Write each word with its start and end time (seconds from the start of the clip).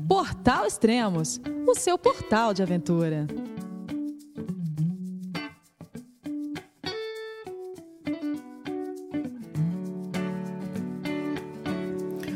Portal 0.00 0.66
Extremos, 0.66 1.38
o 1.68 1.74
seu 1.74 1.98
portal 1.98 2.54
de 2.54 2.62
aventura. 2.62 3.26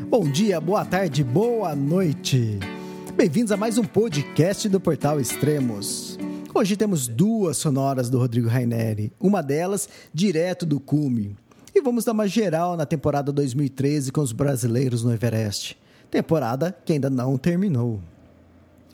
Bom 0.09 0.31
dia, 0.31 0.61
boa 0.61 0.85
tarde, 0.85 1.25
boa 1.25 1.75
noite. 1.75 2.59
Bem-vindos 3.17 3.51
a 3.51 3.57
mais 3.57 3.79
um 3.79 3.85
podcast 3.85 4.69
do 4.69 4.79
Portal 4.79 5.19
Extremos. 5.19 6.19
Hoje 6.55 6.77
temos 6.77 7.09
duas 7.09 7.57
sonoras 7.57 8.11
do 8.11 8.19
Rodrigo 8.19 8.49
Raineri, 8.49 9.15
uma 9.19 9.43
delas 9.43 9.89
direto 10.13 10.67
do 10.67 10.79
cume. 10.79 11.35
E 11.75 11.81
vamos 11.81 12.05
dar 12.05 12.13
uma 12.13 12.29
geral 12.29 12.77
na 12.77 12.85
temporada 12.85 13.33
2013 13.33 14.13
com 14.13 14.21
os 14.21 14.33
brasileiros 14.33 15.03
no 15.03 15.13
Everest 15.13 15.79
temporada 16.11 16.77
que 16.85 16.93
ainda 16.93 17.11
não 17.11 17.37
terminou. 17.37 18.01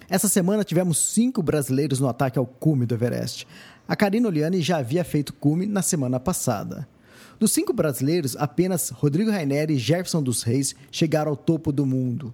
Essa 0.09 0.29
semana 0.29 0.65
tivemos 0.65 0.99
cinco 0.99 1.43
brasileiros 1.43 1.99
no 1.99 2.09
ataque 2.09 2.39
ao 2.39 2.47
cume 2.47 2.85
do 2.85 2.95
Everest. 2.95 3.47
A 3.89 3.97
Karina 3.97 4.29
Oliani 4.29 4.61
já 4.61 4.79
havia 4.79 5.05
feito 5.05 5.33
cume 5.33 5.67
na 5.67 5.83
semana 5.83 6.21
passada. 6.21 6.87
Dos 7.39 7.53
cinco 7.53 7.73
brasileiros, 7.73 8.37
apenas 8.37 8.91
Rodrigo 8.91 9.31
Raineri 9.31 9.75
e 9.75 9.79
Jefferson 9.79 10.23
dos 10.23 10.43
Reis 10.43 10.75
chegaram 10.91 11.31
ao 11.31 11.37
topo 11.37 11.73
do 11.73 11.85
mundo. 11.87 12.33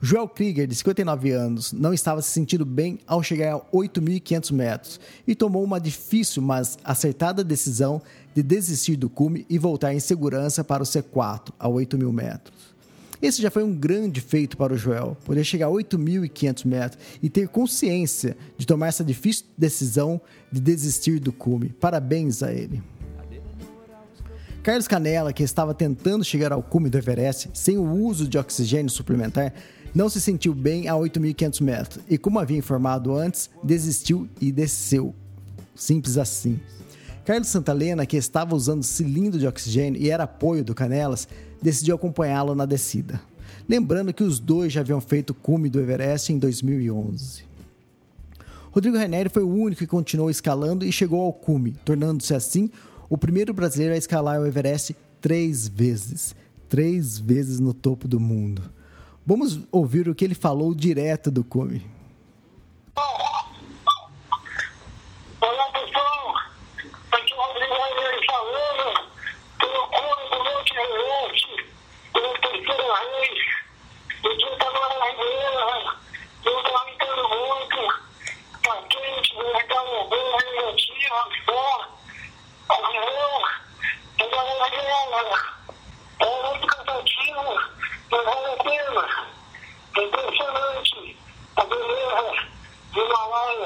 Joel 0.00 0.28
Krieger, 0.28 0.66
de 0.66 0.74
59 0.74 1.30
anos, 1.32 1.72
não 1.72 1.92
estava 1.92 2.20
se 2.20 2.30
sentindo 2.30 2.64
bem 2.64 2.98
ao 3.06 3.22
chegar 3.22 3.54
a 3.54 3.60
8.500 3.74 4.52
metros 4.52 5.00
e 5.26 5.34
tomou 5.34 5.64
uma 5.64 5.80
difícil, 5.80 6.42
mas 6.42 6.78
acertada 6.84 7.42
decisão 7.42 8.00
de 8.34 8.42
desistir 8.42 8.96
do 8.96 9.08
cume 9.08 9.46
e 9.48 9.58
voltar 9.58 9.94
em 9.94 10.00
segurança 10.00 10.62
para 10.62 10.82
o 10.82 10.86
C4, 10.86 11.52
a 11.58 11.68
8.000 11.68 12.12
metros. 12.12 12.75
Esse 13.20 13.40
já 13.40 13.50
foi 13.50 13.62
um 13.62 13.74
grande 13.74 14.20
feito 14.20 14.56
para 14.56 14.74
o 14.74 14.76
Joel, 14.76 15.16
poder 15.24 15.44
chegar 15.44 15.66
a 15.66 15.70
8.500 15.70 16.66
metros 16.66 17.02
e 17.22 17.30
ter 17.30 17.48
consciência 17.48 18.36
de 18.56 18.66
tomar 18.66 18.88
essa 18.88 19.04
difícil 19.04 19.46
decisão 19.56 20.20
de 20.52 20.60
desistir 20.60 21.18
do 21.18 21.32
cume. 21.32 21.70
Parabéns 21.70 22.42
a 22.42 22.52
ele. 22.52 22.82
Carlos 24.62 24.88
Canella, 24.88 25.32
que 25.32 25.44
estava 25.44 25.72
tentando 25.72 26.24
chegar 26.24 26.52
ao 26.52 26.62
cume 26.62 26.90
do 26.90 26.98
Everest 26.98 27.48
sem 27.54 27.78
o 27.78 27.88
uso 27.88 28.26
de 28.26 28.36
oxigênio 28.36 28.90
suplementar, 28.90 29.54
não 29.94 30.08
se 30.08 30.20
sentiu 30.20 30.52
bem 30.52 30.88
a 30.88 30.94
8.500 30.94 31.60
metros 31.62 32.04
e, 32.10 32.18
como 32.18 32.38
havia 32.38 32.58
informado 32.58 33.14
antes, 33.14 33.48
desistiu 33.62 34.28
e 34.40 34.50
desceu. 34.50 35.14
Simples 35.74 36.18
assim. 36.18 36.60
Carlos 37.24 37.48
Santalena, 37.48 38.04
que 38.06 38.16
estava 38.16 38.54
usando 38.54 38.82
cilindro 38.82 39.38
de 39.38 39.46
oxigênio 39.46 40.00
e 40.00 40.10
era 40.10 40.24
apoio 40.24 40.64
do 40.64 40.74
Canelas, 40.74 41.26
decidiu 41.62 41.94
acompanhá-lo 41.94 42.54
na 42.54 42.66
descida. 42.66 43.20
Lembrando 43.68 44.12
que 44.12 44.22
os 44.22 44.38
dois 44.38 44.72
já 44.72 44.80
haviam 44.80 45.00
feito 45.00 45.30
o 45.30 45.34
cume 45.34 45.68
do 45.68 45.80
Everest 45.80 46.32
em 46.32 46.38
2011. 46.38 47.44
Rodrigo 48.70 48.96
Reneri 48.96 49.28
foi 49.28 49.42
o 49.42 49.48
único 49.48 49.78
que 49.78 49.86
continuou 49.86 50.30
escalando 50.30 50.84
e 50.84 50.92
chegou 50.92 51.22
ao 51.22 51.32
cume, 51.32 51.74
tornando-se 51.84 52.34
assim 52.34 52.70
o 53.08 53.16
primeiro 53.16 53.54
brasileiro 53.54 53.94
a 53.94 53.98
escalar 53.98 54.40
o 54.40 54.46
Everest 54.46 54.94
três 55.20 55.66
vezes. 55.66 56.34
Três 56.68 57.18
vezes 57.18 57.60
no 57.60 57.72
topo 57.72 58.06
do 58.06 58.20
mundo. 58.20 58.62
Vamos 59.24 59.60
ouvir 59.72 60.08
o 60.08 60.14
que 60.14 60.24
ele 60.24 60.34
falou 60.34 60.74
direto 60.74 61.30
do 61.30 61.42
cume. 61.42 61.82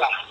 Allah 0.00 0.30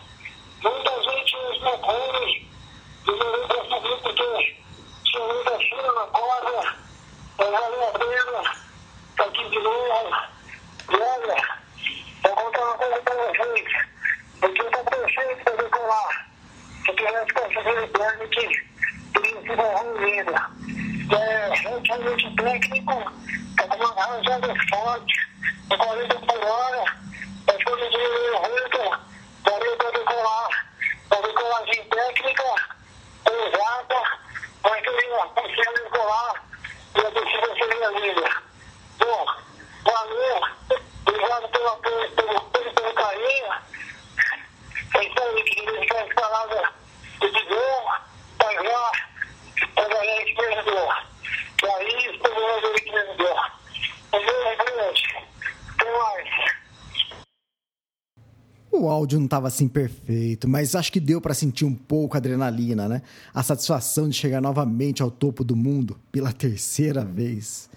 O 58.80 58.88
áudio 58.88 59.20
não 59.20 59.26
estava 59.26 59.50
assim 59.50 59.68
perfeito, 59.68 60.48
mas 60.48 60.74
acho 60.74 60.90
que 60.90 61.02
deu 61.02 61.20
para 61.20 61.34
sentir 61.34 61.66
um 61.66 61.76
pouco 61.76 62.16
a 62.16 62.18
adrenalina, 62.18 62.88
né? 62.88 63.02
A 63.34 63.44
satisfação 63.44 64.08
de 64.08 64.16
chegar 64.16 64.42
novamente 64.42 65.04
ao 65.04 65.12
topo 65.12 65.44
do 65.44 65.54
mundo 65.54 66.00
pela 66.14 66.32
terceira 66.32 67.04
vez. 67.04 67.70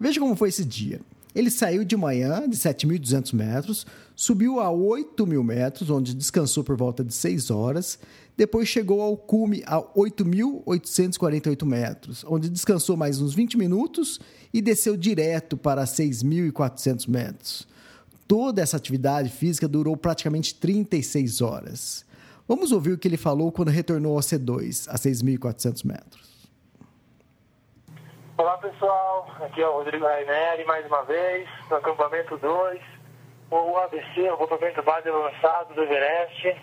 Veja 0.00 0.18
como 0.18 0.34
foi 0.34 0.48
esse 0.48 0.64
dia. 0.64 1.02
Ele 1.34 1.50
saiu 1.50 1.84
de 1.84 1.94
manhã 1.94 2.48
de 2.48 2.56
7.200 2.56 3.34
metros, 3.34 3.86
subiu 4.16 4.60
a 4.60 4.68
8.000 4.68 5.44
metros, 5.44 5.90
onde 5.90 6.14
descansou 6.14 6.64
por 6.64 6.74
volta 6.74 7.04
de 7.04 7.12
6 7.12 7.50
horas, 7.50 7.98
depois 8.34 8.66
chegou 8.66 9.02
ao 9.02 9.18
cume 9.18 9.62
a 9.66 9.76
8.848 9.78 11.66
metros, 11.66 12.24
onde 12.26 12.48
descansou 12.48 12.96
mais 12.96 13.20
uns 13.20 13.34
20 13.34 13.58
minutos 13.58 14.18
e 14.54 14.62
desceu 14.62 14.96
direto 14.96 15.54
para 15.56 15.84
6.400 15.84 17.06
metros. 17.06 17.69
Toda 18.30 18.62
essa 18.62 18.76
atividade 18.76 19.28
física 19.28 19.66
durou 19.66 19.96
praticamente 19.96 20.54
36 20.54 21.40
horas. 21.40 22.06
Vamos 22.46 22.70
ouvir 22.70 22.92
o 22.92 22.98
que 22.98 23.08
ele 23.08 23.16
falou 23.16 23.50
quando 23.50 23.72
retornou 23.72 24.14
ao 24.14 24.20
C2, 24.20 24.86
a 24.88 24.94
6.400 24.94 25.84
metros. 25.84 26.48
Olá 28.38 28.56
pessoal, 28.58 29.28
aqui 29.40 29.60
é 29.60 29.66
o 29.66 29.72
Rodrigo 29.72 30.04
Raineri 30.04 30.64
mais 30.64 30.86
uma 30.86 31.02
vez, 31.02 31.48
no 31.68 31.74
acampamento 31.74 32.38
2, 32.38 32.80
o 33.50 33.76
ABC, 33.78 34.20
o 34.20 34.34
acampamento 34.34 34.80
base 34.84 35.08
avançado 35.08 35.74
do 35.74 35.82
Everest. 35.82 36.56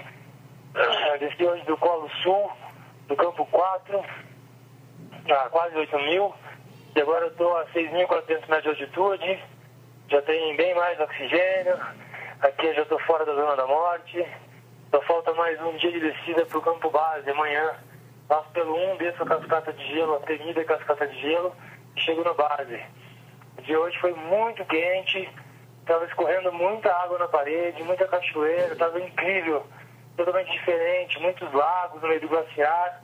Desci 1.20 1.44
hoje 1.44 1.66
do 1.66 1.76
Colo 1.76 2.10
Sul, 2.24 2.50
do 3.10 3.16
campo 3.18 3.46
4, 3.46 4.06
a 5.34 5.50
quase 5.50 5.76
8 5.76 5.98
mil, 6.00 6.34
e 6.96 7.02
agora 7.02 7.26
eu 7.26 7.32
estou 7.32 7.58
a 7.58 7.66
6.400 7.74 8.48
metros 8.48 8.78
de 8.78 8.84
altitude 8.84 9.57
já 10.10 10.22
tem 10.22 10.56
bem 10.56 10.74
mais 10.74 11.00
oxigênio, 11.00 11.78
aqui 12.42 12.68
eu 12.68 12.76
já 12.76 12.82
estou 12.84 13.00
fora 13.00 13.26
da 13.26 13.34
zona 13.34 13.56
da 13.56 13.68
morte, 13.68 14.26
só 14.90 15.02
falta 15.02 15.34
mais 15.34 15.62
um 15.62 15.76
dia 15.76 15.92
de 15.92 16.00
descida 16.00 16.46
para 16.46 16.58
o 16.58 16.62
campo 16.62 16.90
base, 16.90 17.30
amanhã 17.30 17.76
passo 18.28 18.50
pelo 18.52 18.74
1, 18.94 18.98
desço 18.98 19.24
a 19.24 19.26
cascata 19.26 19.74
de 19.74 19.86
gelo, 19.88 20.16
a 20.16 20.20
temida 20.20 20.64
cascata 20.64 21.08
de 21.08 21.20
gelo 21.20 21.54
e 21.96 22.00
chego 22.00 22.24
na 22.24 22.34
base. 22.34 22.82
O 23.58 23.62
dia 23.62 23.80
hoje 23.80 23.98
foi 24.00 24.14
muito 24.14 24.64
quente, 24.66 25.30
estava 25.82 26.06
escorrendo 26.06 26.54
muita 26.54 26.94
água 26.94 27.18
na 27.20 27.28
parede, 27.28 27.84
muita 27.84 28.08
cachoeira, 28.08 28.74
estava 28.74 29.00
incrível, 29.02 29.66
totalmente 30.16 30.52
diferente, 30.52 31.20
muitos 31.20 31.52
lagos 31.52 32.02
no 32.02 32.08
meio 32.08 32.22
do 32.22 32.30
glaciar. 32.30 33.04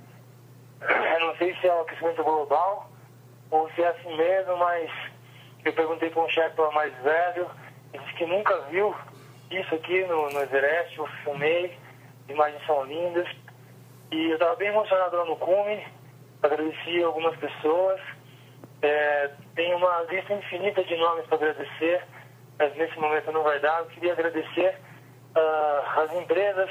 Eu 0.82 1.28
não 1.28 1.36
sei 1.36 1.54
se 1.56 1.68
é 1.68 1.74
o 1.74 1.82
aquecimento 1.82 2.24
global 2.24 2.90
ou 3.52 3.70
se 3.72 3.82
é 3.82 3.88
assim 3.88 4.16
mesmo, 4.16 4.58
mas 4.58 4.90
eu 5.66 5.74
perguntei 5.74 6.10
para 6.10 6.24
um 6.24 6.30
chefe 6.30 6.62
mais 6.74 6.94
velho, 7.02 7.50
ele 7.94 8.04
disse 8.04 8.16
que 8.18 8.26
nunca 8.26 8.62
viu 8.70 8.96
isso 9.52 9.76
aqui 9.76 10.04
no, 10.06 10.30
no 10.30 10.42
Everest, 10.42 10.98
eu 10.98 11.08
filmei, 11.24 11.78
imagens 12.28 12.66
são 12.66 12.84
lindas. 12.86 13.28
E 14.12 14.30
eu 14.30 14.34
estava 14.34 14.56
bem 14.56 14.70
emocionado 14.70 15.16
lá 15.16 15.26
no 15.26 15.36
cume, 15.38 15.86
agradeci 16.42 17.04
algumas 17.04 17.36
pessoas. 17.38 18.00
É, 18.82 19.32
tem 19.56 19.74
uma 19.76 20.02
lista 20.10 20.34
infinita 20.34 20.84
de 20.84 20.96
nomes 20.98 21.26
para 21.28 21.38
agradecer, 21.38 22.04
mas 22.60 22.76
nesse 22.76 22.98
momento 23.00 23.32
não 23.32 23.44
vai 23.44 23.60
dar. 23.60 23.80
Eu 23.80 23.86
queria 23.88 24.14
agradecer 24.14 24.78
uh, 25.36 26.00
as 26.02 26.14
empresas 26.14 26.70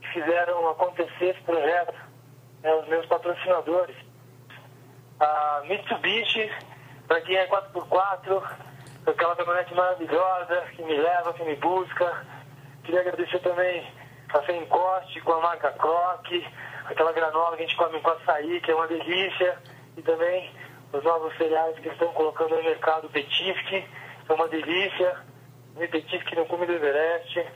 que 0.00 0.08
fizeram 0.12 0.68
acontecer 0.70 1.30
esse 1.30 1.42
projeto, 1.42 1.94
né, 2.62 2.74
os 2.74 2.88
meus 2.88 3.06
patrocinadores. 3.06 3.96
A 5.20 5.62
Mitsubishi, 5.66 6.50
para 7.08 7.22
quem 7.22 7.36
é 7.36 7.48
4x4, 7.48 8.42
aquela 9.06 9.34
caminhonete 9.34 9.74
maravilhosa 9.74 10.60
que 10.76 10.82
me 10.82 10.94
leva, 10.94 11.32
que 11.32 11.42
me 11.42 11.56
busca. 11.56 12.26
Queria 12.84 13.00
agradecer 13.00 13.38
também 13.38 13.90
a 14.28 14.42
Fencoste 14.42 15.20
com 15.22 15.32
a 15.32 15.40
marca 15.40 15.72
Croque, 15.72 16.46
aquela 16.84 17.12
granola 17.12 17.56
que 17.56 17.62
a 17.62 17.66
gente 17.66 17.76
come 17.78 17.98
com 18.00 18.10
açaí, 18.10 18.60
que 18.60 18.70
é 18.70 18.74
uma 18.74 18.86
delícia. 18.86 19.58
E 19.96 20.02
também 20.02 20.52
os 20.92 21.02
novos 21.02 21.34
cereais 21.38 21.78
que 21.78 21.88
estão 21.88 22.12
colocando 22.12 22.54
no 22.56 22.62
mercado, 22.62 23.08
Petifque, 23.08 23.88
é 24.28 24.32
uma 24.32 24.46
delícia. 24.48 25.16
O 25.76 25.88
Petifque 25.88 26.36
no 26.36 26.44
cume 26.44 26.66
do 26.66 26.74
Everest. 26.74 27.46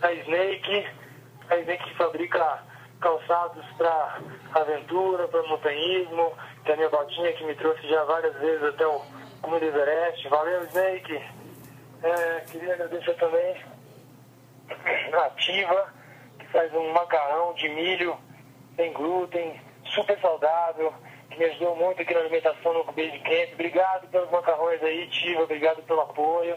A 0.00 0.12
Snake, 0.12 0.86
a 1.50 1.56
Snake 1.56 1.84
que 1.84 1.96
fabrica 1.96 2.62
calçados 3.02 3.66
para 3.76 4.20
aventura, 4.54 5.28
para 5.28 5.42
montanhismo, 5.42 6.32
é 6.64 6.72
a 6.72 6.76
minha 6.76 6.88
botinha 6.88 7.32
que 7.32 7.44
me 7.44 7.54
trouxe 7.56 7.86
já 7.88 8.04
várias 8.04 8.34
vezes 8.36 8.62
até 8.62 8.86
o 8.86 9.02
cume 9.42 9.58
do 9.58 9.66
Everest. 9.66 10.28
Valeu, 10.28 10.64
Snake! 10.64 11.22
É, 12.02 12.40
queria 12.50 12.74
agradecer 12.74 13.14
também 13.14 13.56
a 15.12 15.26
Ativa, 15.26 15.92
que 16.38 16.46
faz 16.46 16.72
um 16.72 16.92
macarrão 16.92 17.52
de 17.54 17.68
milho 17.68 18.16
sem 18.76 18.92
glúten, 18.92 19.60
super 19.84 20.18
saudável, 20.20 20.94
que 21.30 21.38
me 21.38 21.44
ajudou 21.46 21.76
muito 21.76 22.00
aqui 22.00 22.14
na 22.14 22.20
alimentação 22.20 22.72
no 22.72 22.84
Base 22.84 23.18
Camp. 23.18 23.52
Obrigado 23.54 24.08
pelos 24.08 24.30
macarrões 24.30 24.82
aí, 24.82 25.08
Tiva, 25.08 25.42
obrigado 25.42 25.82
pelo 25.82 26.00
apoio. 26.00 26.56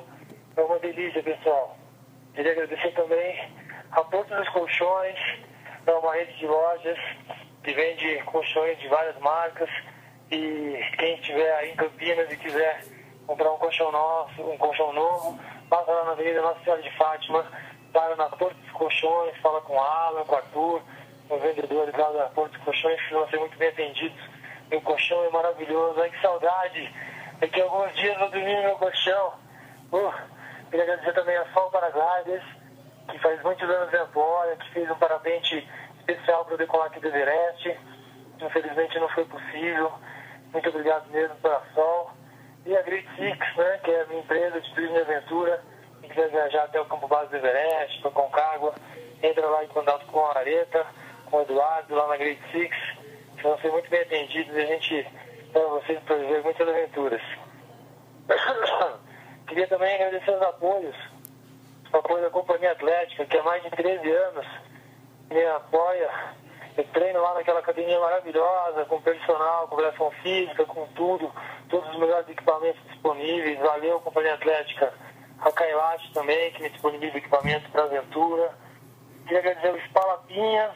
É 0.55 0.61
uma 0.61 0.79
delícia, 0.79 1.21
pessoal. 1.21 1.75
Queria 2.33 2.51
agradecer 2.51 2.91
também 2.93 3.51
a 3.91 4.03
Porto 4.03 4.35
dos 4.35 4.49
Colchões, 4.49 5.19
é 5.85 5.93
uma 5.93 6.13
rede 6.13 6.37
de 6.37 6.47
lojas 6.47 6.97
que 7.63 7.73
vende 7.73 8.21
colchões 8.23 8.77
de 8.79 8.87
várias 8.87 9.17
marcas. 9.19 9.69
E 10.31 10.79
quem 10.97 11.15
estiver 11.15 11.55
aí 11.57 11.71
em 11.71 11.75
Campinas 11.75 12.31
e 12.31 12.37
quiser 12.37 12.83
comprar 13.27 13.51
um 13.51 13.57
colchão 13.57 13.91
nosso, 13.91 14.41
um 14.41 14.57
colchão 14.57 14.93
novo, 14.93 15.39
passa 15.69 15.91
lá 15.91 16.05
na 16.05 16.11
Avenida 16.11 16.41
Nossa 16.41 16.63
Senhora 16.63 16.81
de 16.81 16.91
Fátima, 16.97 17.45
para 17.91 18.15
na 18.15 18.29
Porto 18.29 18.55
dos 18.55 18.71
Colchões, 18.71 19.37
fala 19.37 19.61
com 19.61 19.79
Alan, 19.79 20.23
com 20.25 20.35
Arthur, 20.35 20.81
os 21.29 21.41
vendedores 21.41 21.95
lá 21.95 22.11
da 22.11 22.25
Porto 22.29 22.53
dos 22.53 22.63
Colchões, 22.63 23.01
que 23.01 23.13
vão 23.13 23.27
ser 23.29 23.39
muito 23.39 23.57
bem 23.57 23.69
atendidos. 23.69 24.19
Meu 24.69 24.81
colchão 24.81 25.23
é 25.23 25.29
maravilhoso, 25.29 26.01
ai 26.01 26.09
que 26.09 26.21
saudade! 26.21 26.93
Daqui 27.39 27.61
a 27.61 27.65
alguns 27.65 27.95
dias 27.95 28.19
eu 28.19 28.29
dormir 28.31 28.55
no 28.55 28.63
meu 28.63 28.77
colchão. 28.77 29.33
Uh, 29.91 30.13
queria 30.69 30.83
agradecer 30.83 31.13
também 31.13 31.37
a 31.37 31.45
Sol 31.53 31.69
Paragliders, 31.69 32.43
que 33.09 33.19
faz 33.19 33.41
muitos 33.43 33.69
anos 33.69 33.91
me 33.91 33.97
apoia, 33.97 34.55
que 34.57 34.69
fez 34.71 34.89
um 34.89 34.95
parapente 34.95 35.67
especial 35.99 36.45
para 36.45 36.57
decolar 36.57 36.87
aqui 36.87 36.99
do 36.99 37.07
Everest. 37.07 37.79
Infelizmente 38.41 38.99
não 38.99 39.09
foi 39.09 39.25
possível. 39.25 39.91
Muito 40.51 40.69
obrigado 40.69 41.09
mesmo 41.09 41.35
pela 41.37 41.61
Sol. 41.73 42.11
E 42.65 42.75
a 42.75 42.81
Great 42.81 43.07
Six, 43.15 43.55
né, 43.57 43.79
que 43.83 43.91
é 43.91 44.01
a 44.01 44.05
minha 44.07 44.21
empresa 44.21 44.59
de 44.59 44.73
turismo 44.73 44.97
e 44.97 45.01
aventura, 45.01 45.63
que 46.01 46.09
quiser 46.09 46.29
viajar 46.29 46.63
até 46.63 46.81
o 46.81 46.85
campo 46.85 47.07
base 47.07 47.29
do 47.29 47.37
Everest, 47.37 48.01
para 48.01 48.11
Concagua, 48.11 48.73
entra 49.21 49.45
lá 49.45 49.63
em 49.63 49.67
contato 49.67 50.05
com 50.07 50.25
a 50.25 50.37
Areta, 50.37 50.85
com 51.29 51.37
o 51.37 51.41
Eduardo, 51.41 51.93
lá 51.93 52.07
na 52.07 52.17
Great 52.17 52.41
Six. 52.51 52.75
Vão 53.41 53.57
ser 53.59 53.71
muito 53.71 53.89
bem 53.89 54.01
atendidos 54.01 54.55
e 54.55 54.59
a 54.59 54.65
gente 54.65 55.07
leva 55.53 55.69
vocês 55.69 55.99
para 56.03 56.15
viver 56.15 56.41
muitas 56.43 56.67
aventuras. 56.67 57.21
Queria 59.47 59.67
também 59.67 59.93
agradecer 59.95 60.31
os 60.31 60.41
apoios, 60.41 60.95
o 61.93 61.97
apoio 61.97 62.23
da 62.23 62.29
Companhia 62.29 62.74
Atlética, 62.85 63.25
que 63.25 63.37
há 63.37 63.43
mais 63.43 63.63
de 63.63 63.71
13 63.71 64.11
anos 64.11 64.45
me 65.31 65.45
apoia. 65.47 66.09
Eu 66.77 66.83
treino 66.93 67.21
lá 67.21 67.33
naquela 67.33 67.59
academia 67.59 67.99
maravilhosa, 67.99 68.85
com 68.85 69.01
personal, 69.01 69.67
com 69.67 69.75
avaliação 69.75 70.11
física, 70.21 70.65
com 70.65 70.85
tudo, 70.89 71.31
todos 71.69 71.89
os 71.89 71.97
melhores 71.97 72.29
equipamentos 72.29 72.81
disponíveis. 72.89 73.57
Valeu, 73.59 73.99
Companhia 74.01 74.35
Atlética. 74.35 74.93
A 75.39 75.51
Kailash 75.51 76.11
também, 76.13 76.51
que 76.51 76.61
me 76.61 76.69
disponibiliza 76.69 77.17
equipamentos 77.17 77.67
para 77.71 77.83
aventura. 77.83 78.53
Queria 79.23 79.39
agradecer 79.39 79.73
o 79.73 79.85
Spalapinha, 79.87 80.71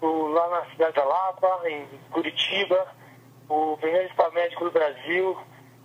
o, 0.00 0.26
lá 0.28 0.48
na 0.48 0.70
cidade 0.70 0.96
da 0.96 1.04
Lapa, 1.04 1.60
em 1.66 1.86
Curitiba, 2.10 2.88
o 3.48 3.76
primeiro 3.80 4.08
spa 4.10 4.28
médico 4.30 4.64
do 4.64 4.70
Brasil, 4.72 5.38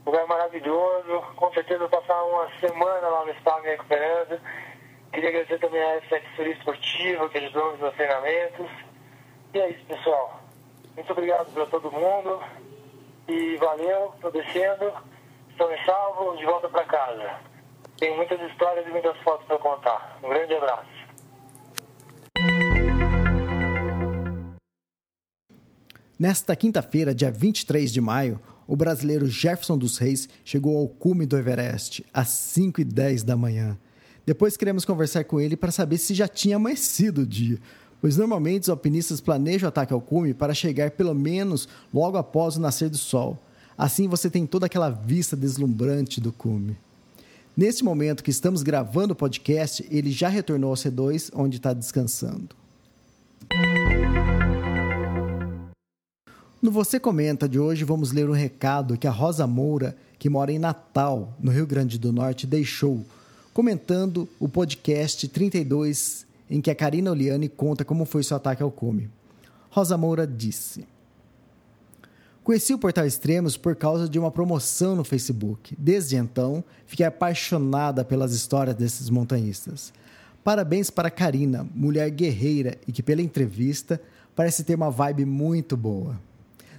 lugar 0.05 0.25
maravilhoso. 0.25 1.21
Com 1.35 1.53
certeza 1.53 1.79
vou 1.79 1.89
passar 1.89 2.23
uma 2.23 2.49
semana 2.59 3.07
lá 3.07 3.25
no 3.25 3.33
spa 3.35 3.59
me 3.61 3.67
recuperando. 3.67 4.39
Queria 5.11 5.29
agradecer 5.29 5.59
também 5.59 5.81
a 5.81 6.01
F7 6.01 6.21
Turismo 6.35 6.59
Esportiva, 6.59 7.29
que 7.29 7.37
ajudou 7.37 7.77
nos 7.77 7.95
treinamentos. 7.95 8.69
E 9.53 9.59
é 9.59 9.69
isso, 9.69 9.85
pessoal. 9.85 10.41
Muito 10.95 11.11
obrigado 11.11 11.51
para 11.53 11.65
todo 11.67 11.91
mundo. 11.91 12.41
E 13.27 13.57
valeu, 13.57 14.13
estou 14.15 14.31
descendo. 14.31 14.93
Estou 15.49 15.73
em 15.73 15.85
salvo, 15.85 16.37
de 16.37 16.45
volta 16.45 16.69
para 16.69 16.83
casa. 16.85 17.39
Tenho 17.97 18.15
muitas 18.15 18.39
histórias 18.51 18.85
e 18.85 18.89
muitas 18.91 19.17
fotos 19.23 19.45
para 19.47 19.57
contar. 19.57 20.19
Um 20.23 20.29
grande 20.29 20.53
abraço. 20.53 20.97
Nesta 26.19 26.55
quinta-feira, 26.55 27.13
dia 27.13 27.31
23 27.31 27.91
de 27.91 28.01
maio, 28.01 28.39
o 28.67 28.75
brasileiro 28.75 29.27
Jefferson 29.27 29.77
dos 29.77 29.97
Reis 29.97 30.27
chegou 30.43 30.77
ao 30.77 30.87
cume 30.87 31.25
do 31.25 31.37
Everest 31.37 32.05
às 32.13 32.29
5 32.29 32.81
e 32.81 32.83
10 32.83 33.23
da 33.23 33.37
manhã. 33.37 33.77
Depois 34.27 34.57
queremos 34.57 34.83
conversar 34.83 35.23
com 35.23 35.39
ele 35.39 35.55
para 35.55 35.71
saber 35.71 35.97
se 35.97 36.13
já 36.13 36.27
tinha 36.27 36.57
amanhecido 36.57 37.21
o 37.21 37.25
dia, 37.25 37.57
pois 38.01 38.17
normalmente 38.17 38.63
os 38.63 38.69
alpinistas 38.69 39.21
planejam 39.21 39.67
o 39.67 39.69
ataque 39.69 39.93
ao 39.93 40.01
cume 40.01 40.33
para 40.33 40.53
chegar 40.53 40.91
pelo 40.91 41.15
menos 41.15 41.65
logo 41.93 42.17
após 42.17 42.57
o 42.57 42.59
nascer 42.59 42.89
do 42.89 42.97
sol. 42.97 43.39
Assim 43.77 44.05
você 44.05 44.29
tem 44.29 44.45
toda 44.45 44.65
aquela 44.65 44.89
vista 44.89 45.33
deslumbrante 45.33 46.19
do 46.19 46.33
cume. 46.33 46.75
Neste 47.55 47.85
momento 47.85 48.21
que 48.21 48.29
estamos 48.29 48.63
gravando 48.63 49.13
o 49.13 49.15
podcast, 49.15 49.87
ele 49.89 50.11
já 50.11 50.27
retornou 50.27 50.71
ao 50.71 50.75
C2, 50.75 51.31
onde 51.33 51.55
está 51.55 51.71
descansando. 51.71 52.49
No 56.61 56.69
Você 56.69 56.99
Comenta 56.99 57.47
de 57.47 57.57
hoje, 57.57 57.85
vamos 57.85 58.11
ler 58.11 58.29
um 58.29 58.33
recado 58.33 58.97
que 58.97 59.07
a 59.07 59.11
Rosa 59.11 59.47
Moura, 59.47 59.95
que 60.19 60.29
mora 60.29 60.51
em 60.51 60.59
Natal, 60.59 61.33
no 61.39 61.49
Rio 61.49 61.65
Grande 61.65 61.97
do 61.97 62.11
Norte, 62.11 62.45
deixou, 62.45 63.05
comentando 63.57 64.29
o 64.39 64.47
podcast 64.47 65.27
32, 65.27 66.27
em 66.47 66.61
que 66.61 66.69
a 66.69 66.75
Karina 66.75 67.09
Oliane 67.09 67.49
conta 67.49 67.83
como 67.83 68.05
foi 68.05 68.21
seu 68.21 68.37
ataque 68.37 68.61
ao 68.61 68.69
cume. 68.69 69.09
Rosa 69.71 69.97
Moura 69.97 70.27
disse: 70.27 70.85
Conheci 72.43 72.75
o 72.75 72.77
Portal 72.77 73.07
Extremos 73.07 73.57
por 73.57 73.75
causa 73.75 74.07
de 74.07 74.19
uma 74.19 74.29
promoção 74.29 74.95
no 74.95 75.03
Facebook. 75.03 75.75
Desde 75.75 76.17
então, 76.17 76.63
fiquei 76.85 77.03
apaixonada 77.03 78.05
pelas 78.05 78.31
histórias 78.31 78.75
desses 78.75 79.09
montanhistas. 79.09 79.91
Parabéns 80.43 80.91
para 80.91 81.09
Karina, 81.09 81.67
mulher 81.73 82.11
guerreira 82.11 82.77
e 82.87 82.91
que, 82.91 83.01
pela 83.01 83.23
entrevista, 83.23 83.99
parece 84.35 84.63
ter 84.63 84.75
uma 84.75 84.91
vibe 84.91 85.25
muito 85.25 85.75
boa. 85.75 86.21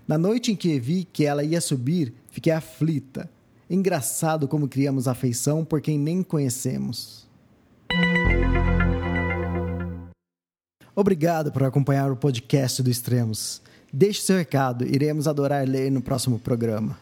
Na 0.07 0.17
noite 0.17 0.53
em 0.53 0.55
que 0.55 0.79
vi 0.79 1.03
que 1.13 1.25
ela 1.25 1.43
ia 1.43 1.61
subir, 1.61 2.15
fiquei 2.31 2.53
aflita. 2.53 3.29
Engraçado 3.71 4.49
como 4.49 4.69
criamos 4.69 5.07
afeição 5.07 5.65
por 5.65 5.81
quem 5.81 5.99
nem 5.99 6.23
conhecemos. 6.23 7.27
Obrigado 10.95 11.53
por 11.53 11.63
acompanhar 11.63 12.11
o 12.11 12.17
podcast 12.17 12.83
do 12.83 12.91
Extremos. 12.91 13.63
Deixe 13.93 14.21
seu 14.21 14.37
recado, 14.37 14.85
iremos 14.85 15.29
adorar 15.29 15.67
ler 15.67 15.91
no 15.91 16.03
próximo 16.03 16.39
programa. 16.39 16.99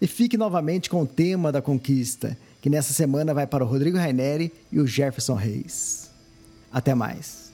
E 0.00 0.06
fique 0.06 0.36
novamente 0.36 0.90
com 0.90 1.02
o 1.02 1.06
tema 1.06 1.52
da 1.52 1.62
conquista, 1.62 2.36
que 2.60 2.68
nessa 2.68 2.92
semana 2.92 3.32
vai 3.32 3.46
para 3.46 3.64
o 3.64 3.66
Rodrigo 3.66 3.96
Raineri 3.96 4.52
e 4.70 4.80
o 4.80 4.86
Jefferson 4.86 5.34
Reis. 5.34 6.10
Até 6.72 6.94
mais. 6.94 7.51